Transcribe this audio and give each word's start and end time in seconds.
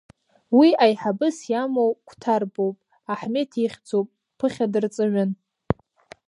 Уи 0.57 0.69
аиҳабыс 0.85 1.37
иамоу 1.51 1.91
қәҭарбоуп, 2.07 2.77
Аҳмеҭ 3.11 3.51
ихьӡуп, 3.63 4.07
ԥыхьа 4.37 4.65
дырҵаҩын. 4.71 5.31